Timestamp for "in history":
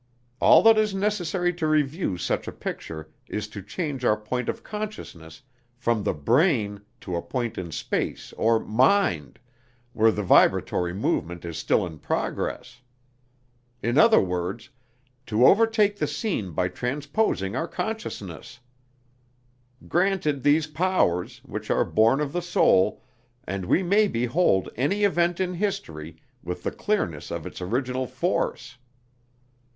25.39-26.15